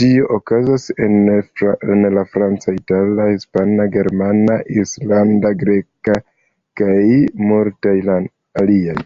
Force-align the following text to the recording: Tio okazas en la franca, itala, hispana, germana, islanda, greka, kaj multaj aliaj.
Tio 0.00 0.28
okazas 0.36 0.86
en 1.06 2.06
la 2.20 2.24
franca, 2.36 2.76
itala, 2.78 3.28
hispana, 3.34 3.88
germana, 4.00 4.58
islanda, 4.86 5.52
greka, 5.66 6.18
kaj 6.82 7.00
multaj 7.52 7.98
aliaj. 8.24 9.02